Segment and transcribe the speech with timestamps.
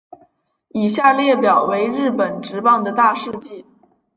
[0.69, 3.67] 以下列表为日本职棒的大事纪。